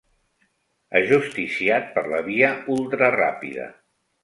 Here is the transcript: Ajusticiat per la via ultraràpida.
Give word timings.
Ajusticiat 0.99 1.93
per 1.99 2.05
la 2.15 2.23
via 2.31 2.51
ultraràpida. 2.79 3.71